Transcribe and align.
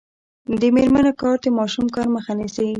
د 0.61 0.63
میرمنو 0.75 1.11
کار 1.21 1.35
د 1.43 1.47
ماشوم 1.57 1.85
کار 1.95 2.07
مخه 2.15 2.31
نیسي. 2.39 2.67